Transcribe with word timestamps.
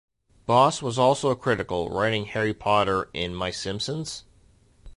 Boss 0.47 0.81
was 0.81 0.97
also 0.97 1.35
critical, 1.35 1.91
writing 1.91 2.25
Harry 2.25 2.55
Potter, 2.55 3.11
in 3.13 3.35
my 3.35 3.51
Simpsons? 3.51 4.23